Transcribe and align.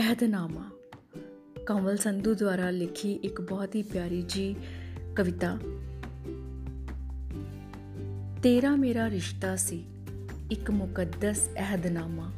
ਅਹਿਦਨਾਮਾ 0.00 0.70
ਕਮਲ 1.66 1.96
ਸੰਧੂ 1.96 2.34
ਦੁਆਰਾ 2.34 2.70
ਲਿਖੀ 2.70 3.12
ਇੱਕ 3.12 3.40
ਬਹੁਤ 3.40 3.74
ਹੀ 3.74 3.82
ਪਿਆਰੀ 3.82 4.22
ਜੀ 4.28 4.56
ਕਵਿਤਾ। 5.16 5.58
ਤੇਰਾ 8.42 8.76
ਮੇਰਾ 8.76 9.10
ਰਿਸ਼ਤਾ 9.10 9.56
ਸੀ, 9.56 9.84
ਇੱਕ 10.50 10.70
ਮੁਕੱਦਸ 10.70 11.48
ਅਹਿਦਨਾਮਾ। 11.56 12.32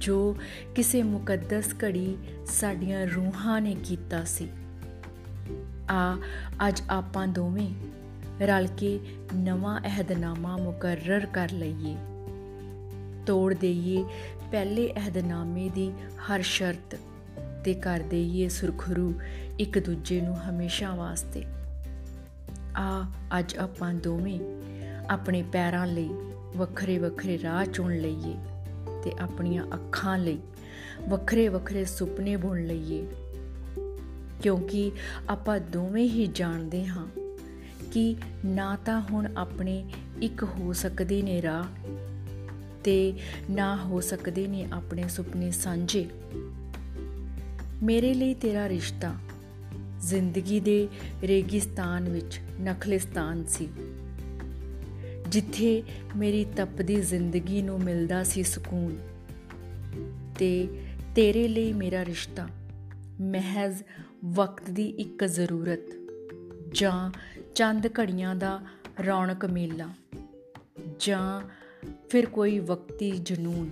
ਜੋ 0.00 0.36
ਕਿਸੇ 0.74 1.02
ਮੁਕੱਦਸ 1.02 1.74
ਘੜੀ 1.84 2.16
ਸਾਡੀਆਂ 2.46 3.06
ਰੂਹਾਂ 3.06 3.60
ਨੇ 3.60 3.76
ਕੀਤਾ 3.84 4.24
ਸੀ। 4.24 4.48
ਆ, 5.90 6.18
ਅੱਜ 6.68 6.82
ਆਪਾਂ 6.90 7.26
ਦੋਵੇਂ 7.26 7.74
ਰਲ 8.40 8.68
ਕੇ 8.78 9.00
ਨਵਾਂ 9.34 9.80
ਅਹਿਦਨਾਮਾ 9.80 10.56
ਮੁਕਰਰ 10.56 11.26
ਕਰ 11.26 11.50
ਲਈਏ। 11.50 11.96
ਤੋੜ 13.26 13.54
ਦਈਏ 13.54 14.04
ਪਹਿਲੇ 14.54 14.92
ਅਹਿਦਨਾਮੇ 14.96 15.68
ਦੀ 15.68 15.92
ਹਰ 16.14 16.42
ਸ਼ਰਤ 16.42 16.98
ਤੇ 17.64 17.74
ਕਰ 17.74 18.00
ਦਈਏ 18.10 18.48
ਸੁਰਖਰੂ 18.48 19.14
ਇੱਕ 19.58 19.78
ਦੂਜੇ 19.78 20.20
ਨੂੰ 20.20 20.50
ਹਮੇਸ਼ਾ 20.50 20.94
ਵਾਸਤੇ। 20.94 21.44
ਆ, 22.76 23.04
ਅੱਜ 23.38 23.56
ਆਪਾਂ 23.56 23.94
ਦੋਵੇਂ 23.94 24.40
ਆਪਣੇ 25.10 25.42
ਪੈਰਾਂ 25.42 25.86
ਲਈ 25.86 26.08
ਵੱਖਰੇ 26.56 26.98
ਵੱਖਰੇ 26.98 27.38
ਰਾਹ 27.42 27.64
ਚੁਣ 27.64 27.96
ਲਈਏ 27.96 28.34
ਤੇ 29.04 29.12
ਆਪਣੀਆਂ 29.20 29.64
ਅੱਖਾਂ 29.74 30.18
ਲਈ 30.18 30.38
ਵੱਖਰੇ 31.08 31.48
ਵੱਖਰੇ 31.48 31.84
ਸੁਪਨੇ 31.84 32.36
ਬੁਣ 32.36 32.64
ਲਈਏ। 32.64 33.06
ਕਿਉਂਕਿ 34.42 34.92
ਆਪਾਂ 35.28 35.60
ਦੋਵੇਂ 35.60 36.08
ਹੀ 36.08 36.26
ਜਾਣਦੇ 36.26 36.86
ਹਾਂ 36.86 37.06
ਕਿ 37.92 38.16
ਨਾ 38.46 38.78
ਤਾਂ 38.86 39.02
ਹੁਣ 39.10 39.28
ਆਪਣੇ 39.36 39.84
ਇੱਕ 40.22 40.44
ਹੋ 40.44 40.72
ਸਕਦੇ 40.72 41.22
ਨੇ 41.22 41.42
ਰਾਹ 41.42 41.64
ਤੇ 42.84 43.12
ਨਾ 43.50 43.76
ਹੋ 43.76 44.00
ਸਕਦੇ 44.00 44.46
ਨੇ 44.46 44.68
ਆਪਣੇ 44.72 45.08
ਸੁਪਨੇ 45.08 45.50
ਸਾਂਝੇ। 45.50 46.06
ਮੇਰੇ 47.82 48.14
ਲਈ 48.14 48.34
ਤੇਰਾ 48.34 48.68
ਰਿਸ਼ਤਾ 48.68 49.14
ਜ਼ਿੰਦਗੀ 50.00 50.60
ਦੇ 50.60 50.88
ਰੇਗਿਸਤਾਨ 51.22 52.08
ਵਿੱਚ 52.08 52.40
ਨਖਲਿਸਤਾਨ 52.62 53.44
ਸੀ। 53.44 53.68
ਜਿੱਥੇ 55.28 55.82
ਮੇਰੀ 56.16 56.44
ਤਪਦੀ 56.44 56.96
ਜ਼ਿੰਦਗੀ 56.96 57.62
ਨੂੰ 57.62 57.80
ਮਿਲਦਾ 57.80 58.24
ਸੀ 58.24 58.42
ਸਕੂਨ 58.42 58.96
ਤੇ 60.38 60.68
ਤੇਰੇ 61.16 61.48
ਲਈ 61.48 61.72
ਮੇਰਾ 61.72 62.04
ਰਿਸ਼ਤਾ 62.04 62.48
ਮਹਿਜ਼ 63.20 63.82
ਵਕਤ 64.24 64.70
ਦੀ 64.70 64.88
ਇੱਕ 64.88 65.24
ਜ਼ਰੂਰਤ 65.24 65.94
ਜਾਂ 66.72 67.10
ਚੰਦ 67.54 67.86
ਘੜੀਆਂ 67.86 68.34
ਦਾ 68.34 68.60
ਰੌਣਕ 69.06 69.44
ਮੇਲਾ 69.44 69.88
ਜਾਂ 71.00 71.40
ਫਿਰ 72.14 72.26
ਕੋਈ 72.26 72.58
ਵਕਤੀ 72.58 73.10
ਜਨੂਨ। 73.18 73.70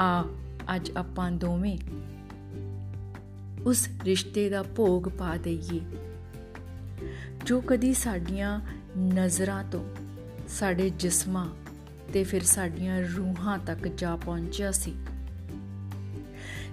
ਆ, 0.00 0.24
ਅੱਜ 0.74 0.90
ਆਪਾਂ 0.96 1.30
ਦੋਵੇਂ 1.32 1.78
ਉਸ 3.66 3.88
ਰਿਸ਼ਤੇ 4.04 4.48
ਦਾ 4.50 4.62
ਭੋਗ 4.62 5.02
ਪਾ 5.02 5.36
ਦਈਏ, 5.36 5.80
ਜੋ 7.44 7.60
ਕਦੀ 7.60 7.94
ਸਾਡੀਆਂ 7.94 8.60
ਨਜ਼ਰਾਂ 8.98 9.64
ਤੋਂ 9.64 9.84
ਸਾਡੇ 10.48 10.90
ਜਿਸਮਾਂ 10.90 11.46
ਤੇ 12.12 12.24
ਫਿਰ 12.24 12.42
ਸਾਡੀਆਂ 12.42 13.00
ਰੂਹਾਂ 13.00 13.58
ਤੱਕ 13.58 13.88
ਜਾ 13.88 14.16
ਪਹੁੰਚਿਆ 14.16 14.72
ਸੀ। 14.72 14.94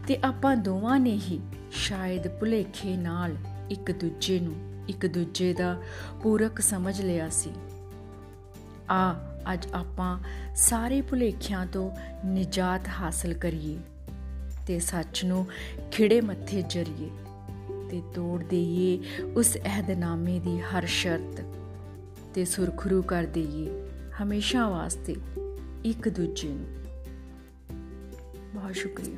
ਤੇ 0.08 0.18
ਆਪਾਂ 0.24 0.56
ਦੋਵਾਂ 0.56 1.00
ਨੇ 1.00 1.14
ਹੀ 1.14 1.40
ਸ਼ਾਇਦ 1.72 2.28
ਭੁਲੇਖੇ 2.28 2.98
ਨਾਲ 2.98 3.38
ਇੱਕ 3.70 3.92
ਦੂਜੇ 3.92 4.40
ਨੂੰ 4.40 4.86
ਇੱਕ 4.90 5.06
ਦੂਜੇ 5.06 5.54
ਦਾ 5.54 5.82
ਪੂਰਕ 6.24 6.62
ਸਮਝ 6.62 7.02
ਲਿਆ 7.02 7.30
ਸੀ। 7.30 7.54
ਆ 8.92 9.32
ਅੱਜ 9.54 9.68
ਆਪਾਂ 9.74 10.20
ਸਾਰੇ 10.56 11.02
ਭੁਲੇਖਿਆਂ 11.02 11.66
ਤੋਂ 11.66 11.92
ਨਿਜਾਤ 12.26 12.88
ਹਾਸਲ 12.88 13.34
ਕਰੀਏ 13.34 13.78
ਤੇ 14.68 14.80
ਸੱਚ 14.80 15.24
ਨੂੰ 15.26 15.48
ਖਿੜੇ 15.92 16.22
ਮੱਥੇ 16.22 16.62
ਜਰੀਏ 16.62 17.10
ਤੇ 17.90 18.02
ਤੋੜ 18.14 18.44
ਦਈਏ 18.44 19.00
ਉਸ 19.36 19.58
ਅਹਿਦਨਾਮੇ 19.58 20.40
ਦੀ 20.40 20.60
ਹਰ 20.60 20.86
ਸ਼ਰਤ 20.86 21.44
ਤੇ 22.34 22.46
ਸੁਰਖਰੂ 22.46 23.02
ਕਰ 23.02 23.24
ਦਈਏ 23.24 23.70
ਹਮੇਸ਼ਾ 24.24 24.70
ਵਾਸਤੇ 24.70 25.16
ਇੱਕ 25.86 26.10
ਦੂਜੇ 26.10 26.50
ਨੂੰ। 26.50 26.68
ਬਹੁਤ 28.54 28.76
ਸ਼ੁਕਰੀਆ। 28.76 29.18